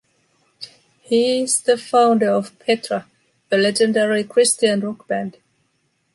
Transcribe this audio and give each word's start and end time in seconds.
He’s 1.03 1.61
the 1.61 1.77
founder 1.77 2.31
of 2.31 2.57
Petra, 2.57 3.05
the 3.49 3.57
legendary 3.59 4.23
Christian 4.23 4.79
rock 4.79 5.07
band. 5.07 5.37